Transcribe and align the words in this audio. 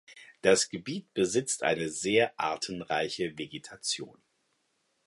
Das 0.41 0.69
Gebiet 0.69 1.13
besitzt 1.13 1.61
eine 1.61 1.87
sehr 1.89 2.33
artenreiche 2.39 3.37
Vegetation. 3.37 4.17